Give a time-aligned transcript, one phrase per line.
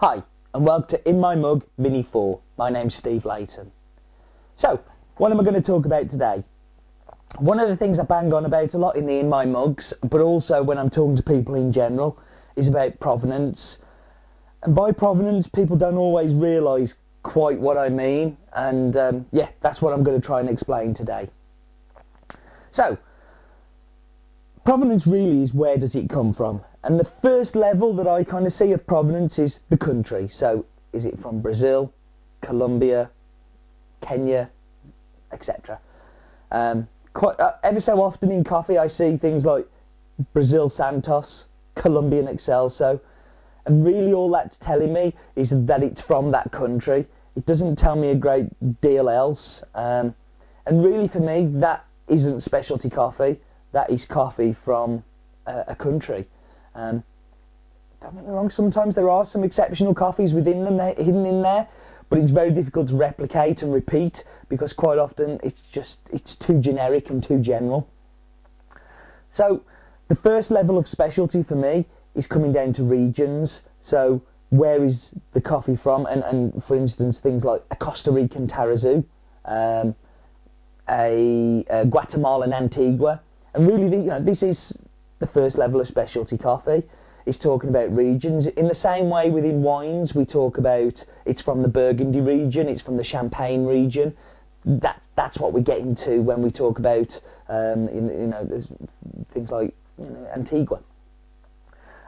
[0.00, 0.22] Hi,
[0.54, 2.40] and welcome to In My Mug Mini 4.
[2.56, 3.70] My name's Steve Layton.
[4.56, 4.82] So,
[5.18, 6.42] what am I going to talk about today?
[7.36, 9.92] One of the things I bang on about a lot in the In My Mugs,
[10.02, 12.18] but also when I'm talking to people in general,
[12.56, 13.80] is about provenance.
[14.62, 19.82] And by provenance, people don't always realise quite what I mean, and um, yeah, that's
[19.82, 21.28] what I'm going to try and explain today.
[22.70, 22.96] So,
[24.64, 26.62] provenance really is where does it come from?
[26.82, 30.28] And the first level that I kind of see of provenance is the country.
[30.28, 31.92] So, is it from Brazil,
[32.40, 33.10] Colombia,
[34.00, 34.50] Kenya,
[35.32, 35.78] etc.
[36.50, 39.66] Um, quite uh, ever so often in coffee, I see things like
[40.32, 43.00] Brazil Santos, Colombian Excelso,
[43.66, 47.06] and really all that's telling me is that it's from that country.
[47.36, 49.62] It doesn't tell me a great deal else.
[49.74, 50.14] Um,
[50.66, 53.38] and really, for me, that isn't specialty coffee.
[53.72, 55.04] That is coffee from
[55.46, 56.26] a, a country.
[56.74, 57.02] Um,
[58.00, 61.68] don't get me wrong, sometimes there are some exceptional coffees within them hidden in there,
[62.08, 66.60] but it's very difficult to replicate and repeat because quite often it's just it's too
[66.60, 67.88] generic and too general.
[69.30, 69.62] So
[70.08, 73.62] the first level of specialty for me is coming down to regions.
[73.80, 76.06] So where is the coffee from?
[76.06, 79.04] And, and for instance, things like a Costa Rican Tarrazú,
[79.44, 79.94] um,
[80.88, 83.20] a, a Guatemalan Antigua,
[83.54, 84.78] and really, the, you know, this is
[85.20, 86.82] the first level of specialty coffee.
[87.26, 91.62] Is talking about regions in the same way within wines we talk about it's from
[91.62, 94.16] the Burgundy region, it's from the Champagne region.
[94.64, 98.48] That that's what we get into when we talk about um, you, you know
[99.32, 100.80] things like you know, Antigua.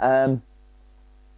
[0.00, 0.42] Um,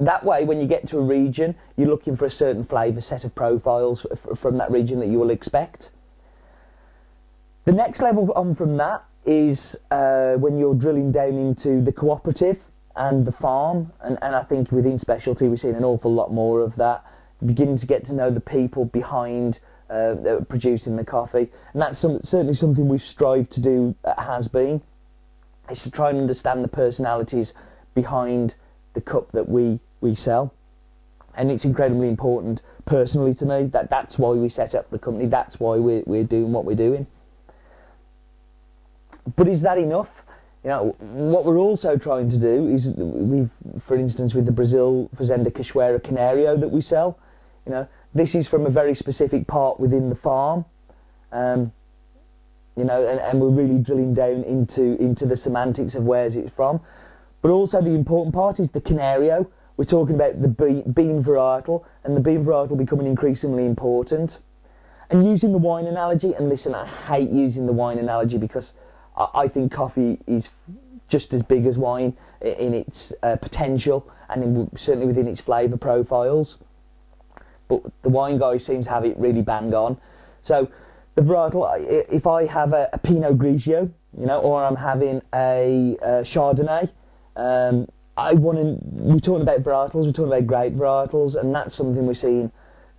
[0.00, 3.24] that way, when you get to a region, you're looking for a certain flavour set
[3.24, 5.90] of profiles f- from that region that you will expect.
[7.64, 12.58] The next level on from that is uh, when you're drilling down into the cooperative
[12.96, 16.60] and the farm, and, and I think within specialty we're seeing an awful lot more
[16.60, 17.04] of that.
[17.44, 19.58] Beginning to get to know the people behind
[19.90, 24.48] uh, producing the coffee, and that's some, certainly something we've strived to do at Has
[24.48, 24.80] Bean,
[25.70, 27.52] is to try and understand the personalities
[27.94, 28.54] behind
[28.94, 30.54] the cup that we, we sell.
[31.36, 35.26] And it's incredibly important personally to me that that's why we set up the company,
[35.26, 37.06] that's why we're, we're doing what we're doing.
[39.36, 40.24] But is that enough?
[40.62, 45.10] You know, what we're also trying to do is we've, for instance, with the Brazil
[45.16, 47.18] Fazenda Cachoeira Canario that we sell,
[47.66, 50.64] you know, this is from a very specific part within the farm.
[51.32, 51.72] Um,
[52.76, 56.52] you know, and, and, we're really drilling down into into the semantics of where's it
[56.52, 56.80] from.
[57.42, 59.50] But also the important part is the Canario.
[59.76, 64.40] We're talking about the bean varietal, and the bean varietal becoming increasingly important.
[65.10, 68.72] And using the wine analogy, and listen, I hate using the wine analogy because
[69.16, 70.50] I think coffee is
[71.08, 75.76] just as big as wine in its uh, potential and in, certainly within its flavour
[75.76, 76.58] profiles.
[77.68, 79.98] But the wine guy seems to have it really bang on.
[80.42, 80.70] So
[81.14, 81.68] the varietal,
[82.10, 86.90] if I have a, a Pinot Grigio, you know, or I'm having a, a Chardonnay,
[87.36, 88.78] um, I want to.
[88.82, 92.52] We're talking about varietals, we're talking about great varietals, and that's something we're seeing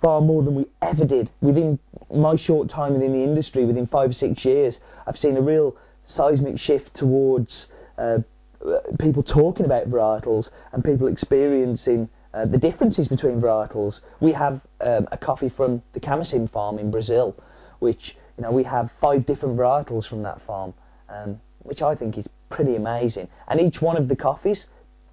[0.00, 1.78] far more than we ever did within
[2.14, 3.64] my short time within the industry.
[3.64, 5.76] Within five or six years, I've seen a real
[6.10, 8.18] seismic shift towards uh,
[8.98, 14.00] people talking about varietals and people experiencing uh, the differences between varietals.
[14.20, 17.36] We have um, a coffee from the Camocim farm in Brazil,
[17.78, 20.74] which you know we have five different varietals from that farm,
[21.08, 23.28] um, which I think is pretty amazing.
[23.48, 24.66] And each one of the coffees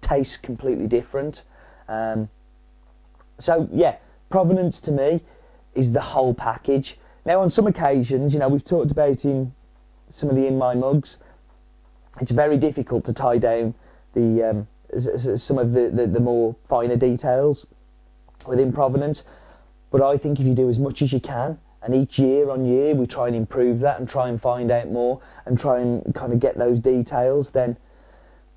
[0.00, 1.44] tastes completely different.
[1.88, 2.28] Um,
[3.38, 3.96] so yeah,
[4.30, 5.20] provenance to me
[5.74, 6.98] is the whole package.
[7.24, 9.52] Now, on some occasions, you know, we've talked about in
[10.10, 11.18] some of the in my mugs,
[12.20, 13.74] it's very difficult to tie down
[14.12, 14.68] the um,
[15.36, 17.66] some of the, the, the, more finer details
[18.46, 19.24] within provenance.
[19.90, 22.64] But I think if you do as much as you can, and each year on
[22.64, 26.14] year we try and improve that and try and find out more and try and
[26.14, 27.76] kind of get those details, then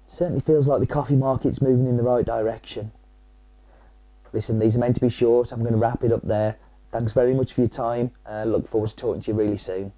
[0.07, 2.91] certainly feels like the coffee market's moving in the right direction.
[4.33, 5.51] Listen, these are meant to be short.
[5.51, 6.57] I'm going to wrap it up there.
[6.91, 8.11] Thanks very much for your time.
[8.25, 9.91] Uh, look forward to talking to you really soon.